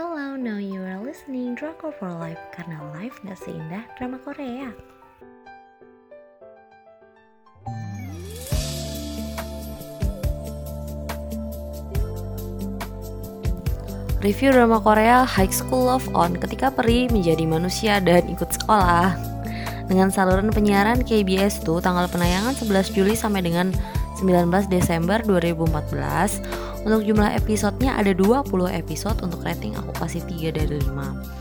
Hello, 0.00 0.32
now 0.32 0.56
you 0.56 0.80
are 0.80 0.96
listening 0.96 1.52
Drakor 1.52 1.92
for 1.92 2.08
Life 2.08 2.40
karena 2.56 2.80
life 2.96 3.20
gak 3.20 3.36
seindah 3.36 3.84
drama 4.00 4.16
Korea. 4.24 4.72
Review 14.24 14.56
drama 14.56 14.80
Korea 14.80 15.28
High 15.28 15.52
School 15.52 15.92
Love 15.92 16.08
On 16.16 16.32
ketika 16.32 16.72
Peri 16.72 17.12
menjadi 17.12 17.44
manusia 17.44 18.00
dan 18.00 18.24
ikut 18.32 18.56
sekolah. 18.56 19.12
Dengan 19.84 20.08
saluran 20.08 20.48
penyiaran 20.48 21.04
KBS 21.04 21.60
tuh 21.60 21.84
tanggal 21.84 22.08
penayangan 22.08 22.56
11 22.56 22.96
Juli 22.96 23.12
sampai 23.12 23.44
dengan 23.44 23.68
19 24.16 24.48
Desember 24.72 25.20
2014. 25.28 26.59
Untuk 26.80 27.04
jumlah 27.04 27.36
episodenya 27.36 28.00
ada 28.00 28.16
20 28.16 28.48
episode 28.72 29.20
untuk 29.20 29.44
rating 29.44 29.76
aku 29.76 29.92
kasih 30.00 30.24
3 30.24 30.56
dari 30.56 30.80
5. 30.80 31.40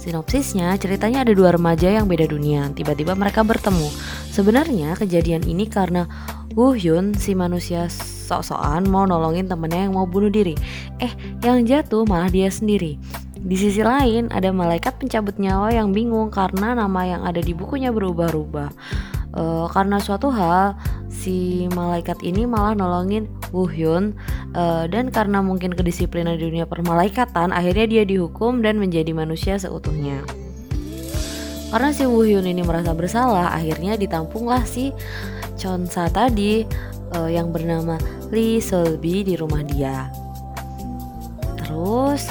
Sinopsisnya, 0.00 0.70
ceritanya 0.78 1.26
ada 1.26 1.34
dua 1.34 1.50
remaja 1.50 1.90
yang 1.90 2.06
beda 2.06 2.30
dunia. 2.30 2.70
Tiba-tiba 2.70 3.18
mereka 3.18 3.42
bertemu. 3.42 3.90
Sebenarnya 4.30 4.94
kejadian 4.94 5.42
ini 5.42 5.66
karena 5.66 6.06
Woo 6.54 6.78
Hyun, 6.78 7.12
si 7.18 7.34
manusia 7.34 7.90
sok-sokan 7.90 8.86
mau 8.86 9.02
nolongin 9.02 9.50
temennya 9.50 9.90
yang 9.90 9.98
mau 9.98 10.06
bunuh 10.06 10.30
diri. 10.30 10.54
Eh, 11.02 11.10
yang 11.42 11.66
jatuh 11.66 12.06
malah 12.06 12.30
dia 12.30 12.46
sendiri. 12.46 13.02
Di 13.34 13.56
sisi 13.58 13.82
lain, 13.82 14.30
ada 14.30 14.54
malaikat 14.54 14.96
pencabut 14.96 15.42
nyawa 15.42 15.74
yang 15.74 15.90
bingung 15.90 16.30
karena 16.30 16.72
nama 16.78 17.02
yang 17.02 17.22
ada 17.26 17.42
di 17.42 17.50
bukunya 17.50 17.90
berubah-ubah. 17.90 18.70
E, 19.36 19.42
karena 19.68 20.00
suatu 20.00 20.32
hal, 20.32 20.72
si 21.12 21.68
malaikat 21.76 22.24
ini 22.24 22.48
malah 22.48 22.72
nolongin 22.72 23.28
Woo 23.52 23.68
Hyun 23.68 24.16
e, 24.56 24.88
dan 24.88 25.12
karena 25.12 25.44
mungkin 25.44 25.76
kedisiplinan 25.76 26.40
di 26.40 26.48
dunia 26.48 26.64
permalaikatan, 26.64 27.52
akhirnya 27.52 27.86
dia 27.86 28.02
dihukum 28.08 28.64
dan 28.64 28.80
menjadi 28.80 29.12
manusia 29.12 29.60
seutuhnya. 29.60 30.24
Karena 31.68 31.92
si 31.92 32.08
Woo 32.08 32.24
Hyun 32.24 32.48
ini 32.48 32.64
merasa 32.64 32.96
bersalah, 32.96 33.52
akhirnya 33.52 34.00
ditampunglah 34.00 34.64
si 34.64 34.96
Chonsa 35.60 36.08
tadi 36.08 36.64
uh, 37.16 37.28
yang 37.30 37.50
bernama 37.50 38.00
Lee 38.32 38.58
Solbi 38.62 39.22
di 39.26 39.34
rumah 39.34 39.62
dia. 39.66 40.08
Terus 41.58 42.30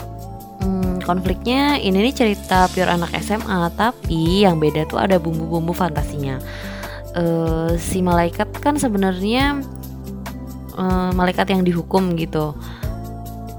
hmm, 0.64 1.04
konfliknya 1.04 1.78
ini 1.82 2.10
nih 2.10 2.16
cerita 2.16 2.70
pure 2.72 2.90
anak 2.90 3.12
SMA 3.22 3.70
tapi 3.76 4.48
yang 4.48 4.62
beda 4.62 4.88
tuh 4.90 5.02
ada 5.02 5.22
bumbu-bumbu 5.22 5.72
fantasinya. 5.76 6.40
Uh, 7.16 7.80
si 7.80 8.04
malaikat 8.04 8.52
kan 8.60 8.76
sebenarnya 8.76 9.64
uh, 10.76 11.16
malaikat 11.16 11.48
yang 11.48 11.64
dihukum 11.64 12.12
gitu. 12.20 12.52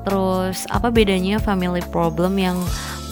Terus 0.05 0.69
apa 0.69 0.93
bedanya 0.93 1.41
family 1.41 1.81
problem 1.89 2.37
yang 2.37 2.61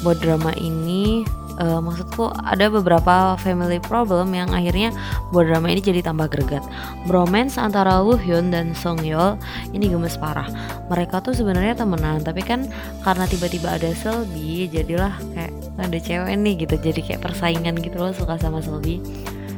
buat 0.05 0.21
drama 0.21 0.53
ini 0.61 1.25
uh, 1.65 1.81
maksudku 1.81 2.29
ada 2.45 2.69
beberapa 2.69 3.41
family 3.41 3.81
problem 3.81 4.37
yang 4.37 4.53
akhirnya 4.53 4.93
buat 5.33 5.49
drama 5.49 5.73
ini 5.73 5.81
jadi 5.81 6.05
tambah 6.05 6.29
greget. 6.29 6.61
Bromance 7.09 7.57
antara 7.57 8.05
Woo 8.05 8.21
Hyun 8.21 8.53
dan 8.53 8.77
Song 8.77 9.01
Yeol 9.01 9.41
ini 9.73 9.89
gemes 9.89 10.21
parah. 10.21 10.47
Mereka 10.93 11.25
tuh 11.25 11.33
sebenarnya 11.33 11.73
temenan, 11.73 12.21
tapi 12.21 12.45
kan 12.45 12.69
karena 13.01 13.25
tiba-tiba 13.25 13.81
ada 13.81 13.91
Selby, 13.97 14.69
jadilah 14.69 15.17
kayak 15.33 15.57
ada 15.81 15.99
cewek 15.99 16.37
nih 16.37 16.55
gitu, 16.69 16.75
jadi 16.79 17.01
kayak 17.01 17.21
persaingan 17.25 17.81
gitu 17.81 17.97
loh 17.97 18.13
suka 18.13 18.37
sama 18.37 18.61
Selby. 18.61 19.01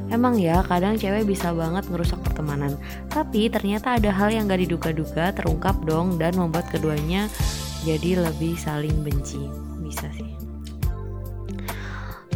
Emang 0.06 0.38
ya, 0.38 0.62
kadang 0.62 0.94
cewek 0.94 1.26
bisa 1.26 1.50
banget 1.50 1.86
ngerusak 1.90 2.22
pertemanan. 2.22 2.78
Tapi 3.10 3.50
ternyata 3.50 3.98
ada 3.98 4.10
hal 4.14 4.30
yang 4.30 4.46
gak 4.46 4.62
diduga-duga 4.62 5.34
terungkap 5.34 5.74
dong 5.82 6.14
dan 6.20 6.34
membuat 6.38 6.70
keduanya 6.70 7.26
jadi 7.82 8.22
lebih 8.22 8.54
saling 8.54 8.94
benci. 9.02 9.42
Bisa 9.82 10.06
sih. 10.14 10.30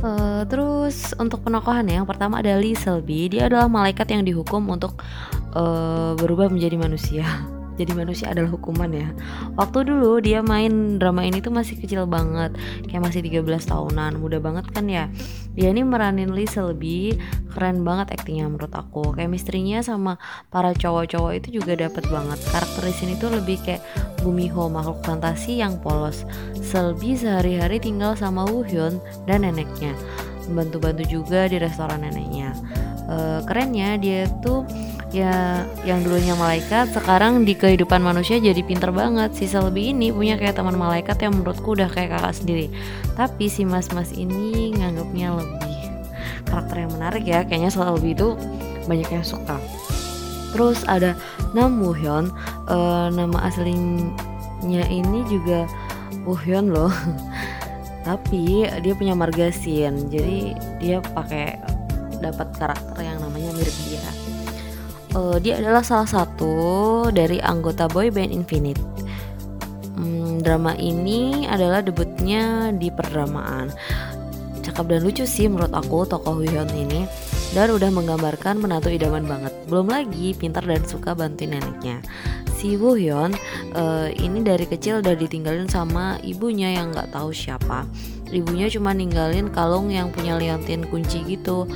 Uh, 0.00 0.48
terus 0.48 1.12
untuk 1.20 1.44
penokohannya 1.44 2.00
yang 2.00 2.08
pertama 2.08 2.40
ada 2.40 2.56
Lee 2.56 2.72
Selby 2.72 3.28
dia 3.36 3.52
adalah 3.52 3.68
malaikat 3.68 4.08
yang 4.08 4.24
dihukum 4.24 4.64
untuk 4.72 4.96
uh, 5.52 6.16
berubah 6.16 6.48
menjadi 6.48 6.80
manusia 6.80 7.28
jadi 7.80 7.96
manusia 7.96 8.28
adalah 8.28 8.52
hukuman 8.52 8.92
ya. 8.92 9.08
Waktu 9.56 9.88
dulu 9.88 10.20
dia 10.20 10.44
main 10.44 11.00
drama 11.00 11.24
ini 11.24 11.40
tuh 11.40 11.48
masih 11.48 11.80
kecil 11.80 12.04
banget 12.04 12.52
kayak 12.84 13.08
masih 13.08 13.24
13 13.24 13.40
tahunan 13.64 14.20
muda 14.20 14.36
banget 14.36 14.68
kan 14.68 14.84
ya. 14.84 15.08
Dia 15.56 15.72
ini 15.72 15.80
meranin 15.80 16.36
Lee 16.36 16.44
Selby 16.44 17.16
keren 17.56 17.80
banget 17.80 18.12
aktingnya 18.12 18.52
menurut 18.52 18.70
aku. 18.76 19.16
Kayak 19.16 19.32
misterinya 19.32 19.80
sama 19.80 20.20
para 20.52 20.76
cowok-cowok 20.76 21.32
itu 21.40 21.56
juga 21.56 21.72
dapet 21.80 22.04
banget. 22.12 22.36
Karakter 22.52 22.82
di 22.84 22.94
sini 22.94 23.12
tuh 23.16 23.32
lebih 23.32 23.56
kayak 23.64 23.80
Bumiho 24.20 24.68
makhluk 24.68 25.00
fantasi 25.00 25.64
yang 25.64 25.80
polos. 25.80 26.28
Selby 26.60 27.16
sehari-hari 27.16 27.80
tinggal 27.80 28.12
sama 28.12 28.44
Woo 28.44 28.60
Hyun 28.60 29.00
dan 29.24 29.48
neneknya. 29.48 29.96
Membantu-bantu 30.52 31.08
juga 31.08 31.48
di 31.48 31.56
restoran 31.56 32.04
neneknya. 32.04 32.52
Uh, 33.10 33.42
kerennya 33.42 33.98
dia 33.98 34.30
tuh 34.44 34.62
ya 35.10 35.66
yang 35.82 36.06
dulunya 36.06 36.38
malaikat 36.38 36.94
sekarang 36.94 37.42
di 37.42 37.58
kehidupan 37.58 37.98
manusia 37.98 38.38
jadi 38.38 38.62
pinter 38.62 38.94
banget. 38.94 39.34
Si 39.34 39.50
Selby 39.50 39.90
ini 39.90 40.14
punya 40.14 40.38
kayak 40.38 40.58
teman 40.58 40.78
malaikat 40.78 41.18
yang 41.22 41.34
menurutku 41.34 41.74
udah 41.74 41.90
kayak 41.90 42.14
kakak 42.14 42.34
sendiri. 42.38 42.66
Tapi 43.18 43.50
si 43.50 43.66
mas-mas 43.66 44.14
ini 44.14 44.70
nganggapnya 44.78 45.34
lebih 45.34 45.78
karakter 46.46 46.86
yang 46.86 46.92
menarik 46.94 47.24
ya. 47.26 47.42
Kayaknya 47.42 47.70
Selby 47.74 48.10
itu 48.14 48.38
banyak 48.86 49.10
yang 49.10 49.26
suka. 49.26 49.58
Terus 50.54 50.82
ada 50.86 51.14
Nam 51.54 51.82
Woo 51.82 51.94
Hyun 51.94 52.30
uh, 52.70 53.06
nama 53.10 53.50
aslinya 53.50 54.86
ini 54.86 55.26
juga 55.26 55.66
Woo 56.22 56.38
Hyun 56.38 56.70
loh. 56.70 56.90
Tapi 58.06 58.64
dia 58.80 58.94
punya 58.94 59.18
margasin. 59.18 60.08
Jadi 60.08 60.54
dia 60.78 61.02
pakai 61.02 61.58
dapat 62.22 62.48
karakter 62.54 62.96
yang 63.02 63.18
namanya 63.18 63.50
mirip 63.56 63.74
dia 63.88 64.29
uh, 65.14 65.36
dia 65.42 65.58
adalah 65.58 65.82
salah 65.82 66.08
satu 66.08 67.08
dari 67.10 67.42
anggota 67.42 67.86
boy 67.90 68.10
band 68.10 68.34
Infinite. 68.34 68.80
Hmm, 70.00 70.40
drama 70.40 70.72
ini 70.80 71.44
adalah 71.44 71.84
debutnya 71.84 72.72
di 72.72 72.88
perdramaan. 72.88 73.68
Cakep 74.60 74.86
dan 74.86 75.00
lucu 75.04 75.24
sih 75.24 75.48
menurut 75.48 75.72
aku 75.72 76.04
tokoh 76.04 76.44
Hyun 76.44 76.68
ini 76.76 77.08
dan 77.56 77.74
udah 77.74 77.90
menggambarkan 77.90 78.60
menantu 78.60 78.92
idaman 78.92 79.26
banget. 79.26 79.52
Belum 79.66 79.88
lagi 79.88 80.36
pintar 80.36 80.62
dan 80.64 80.84
suka 80.86 81.16
bantuin 81.16 81.56
neneknya. 81.56 82.04
Si 82.60 82.76
Woo 82.76 82.94
Hyun 82.94 83.32
uh, 83.72 84.08
ini 84.12 84.44
dari 84.44 84.68
kecil 84.68 85.00
udah 85.00 85.16
ditinggalin 85.16 85.66
sama 85.66 86.20
ibunya 86.20 86.76
yang 86.76 86.92
nggak 86.92 87.10
tahu 87.10 87.32
siapa. 87.32 87.88
Ibunya 88.30 88.70
cuma 88.70 88.94
ninggalin 88.94 89.50
kalung 89.50 89.90
yang 89.90 90.12
punya 90.12 90.38
liontin 90.38 90.86
kunci 90.86 91.24
gitu. 91.26 91.66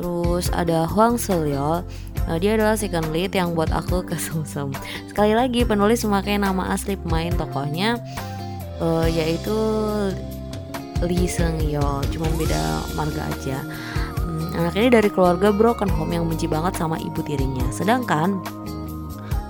Terus 0.00 0.48
ada 0.56 0.88
Huang 0.88 1.20
Seoul 1.20 1.84
Nah, 2.28 2.36
dia 2.36 2.58
adalah 2.58 2.76
second 2.76 3.08
lead 3.14 3.32
yang 3.32 3.54
buat 3.54 3.72
aku 3.72 4.02
kesumsem. 4.10 4.74
Sekali 5.08 5.32
lagi 5.32 5.64
penulis 5.64 6.02
memakai 6.04 6.36
nama 6.36 6.72
asli 6.74 6.98
pemain 6.98 7.32
tokohnya 7.34 8.00
uh, 8.80 9.06
yaitu 9.06 9.56
Lee 11.00 11.24
Seung 11.24 11.56
Yeol, 11.60 12.04
cuman 12.12 12.32
beda 12.36 12.62
marga 12.92 13.24
aja. 13.32 13.58
Hmm, 14.20 14.52
anak 14.52 14.76
ini 14.76 14.88
dari 14.92 15.08
keluarga 15.08 15.48
broken 15.48 15.88
home 15.88 16.12
yang 16.12 16.28
benci 16.28 16.44
banget 16.44 16.76
sama 16.76 17.00
ibu 17.00 17.24
tirinya. 17.24 17.64
Sedangkan 17.72 18.40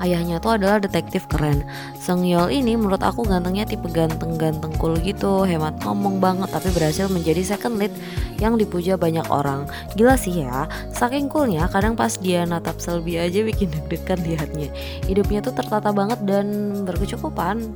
ayahnya 0.00 0.40
tuh 0.40 0.56
adalah 0.56 0.80
detektif 0.80 1.28
keren. 1.30 1.62
Seng 1.96 2.24
Yeol 2.24 2.50
ini 2.50 2.74
menurut 2.74 3.04
aku 3.04 3.22
gantengnya 3.28 3.68
tipe 3.68 3.86
ganteng-ganteng 3.92 4.72
cool 4.80 4.96
gitu, 5.00 5.44
hemat 5.44 5.76
ngomong 5.84 6.18
banget 6.18 6.48
tapi 6.50 6.72
berhasil 6.72 7.06
menjadi 7.12 7.44
second 7.44 7.76
lead 7.76 7.92
yang 8.40 8.56
dipuja 8.56 8.96
banyak 8.96 9.24
orang. 9.28 9.68
Gila 9.94 10.16
sih 10.16 10.42
ya, 10.42 10.66
saking 10.96 11.28
coolnya 11.28 11.68
kadang 11.68 11.94
pas 11.94 12.16
dia 12.16 12.42
natap 12.48 12.80
Selby 12.80 13.20
aja 13.20 13.44
bikin 13.44 13.68
deg-degan 13.70 14.18
liatnya. 14.24 14.68
Hidupnya 15.06 15.44
tuh 15.44 15.54
tertata 15.54 15.92
banget 15.92 16.18
dan 16.24 16.72
berkecukupan. 16.88 17.70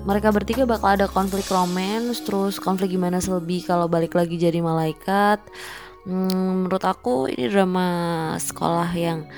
Mereka 0.00 0.32
bertiga 0.32 0.64
bakal 0.64 0.96
ada 0.96 1.06
konflik 1.08 1.44
romance, 1.52 2.24
terus 2.24 2.56
konflik 2.56 2.96
gimana 2.96 3.20
Selby 3.20 3.60
kalau 3.60 3.84
balik 3.84 4.16
lagi 4.16 4.40
jadi 4.40 4.60
malaikat. 4.64 5.44
Hmm, 6.08 6.64
menurut 6.64 6.80
aku 6.80 7.28
ini 7.28 7.52
drama 7.52 7.88
sekolah 8.40 8.88
yang 8.96 9.28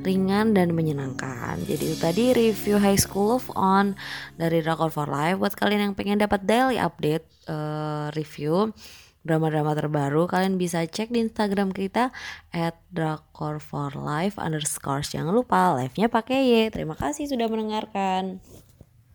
ringan 0.00 0.56
dan 0.56 0.72
menyenangkan. 0.72 1.60
Jadi 1.64 1.84
itu 1.92 1.96
tadi 2.00 2.24
review 2.32 2.80
High 2.80 3.00
School 3.00 3.36
of 3.36 3.46
On 3.56 3.96
dari 4.40 4.64
Drakor 4.64 4.88
for 4.92 5.08
Life. 5.08 5.40
Buat 5.40 5.54
kalian 5.56 5.92
yang 5.92 5.94
pengen 5.96 6.20
dapat 6.20 6.44
daily 6.44 6.80
update 6.80 7.24
uh, 7.48 8.08
review 8.16 8.72
drama-drama 9.20 9.76
terbaru, 9.76 10.24
kalian 10.24 10.56
bisa 10.56 10.80
cek 10.80 11.12
di 11.12 11.20
Instagram 11.28 11.76
kita 11.76 12.08
at 12.56 12.80
Drakor 12.88 13.60
for 13.60 13.92
Life 13.92 14.40
underscore. 14.40 15.04
Jangan 15.04 15.36
lupa 15.36 15.76
live-nya 15.76 16.08
pakai 16.08 16.48
Y. 16.48 16.72
Terima 16.72 16.96
kasih 16.96 17.28
sudah 17.28 17.44
mendengarkan. 17.52 18.40